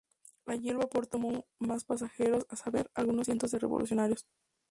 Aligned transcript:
Allí 0.47 0.69
el 0.71 0.77
vapor 0.79 1.05
tomó 1.05 1.45
más 1.59 1.83
pasajeros, 1.83 2.47
a 2.49 2.55
saber, 2.55 2.89
algunos 2.95 3.25
cientos 3.27 3.51
de 3.51 3.59
revolucionarios. 3.59 4.25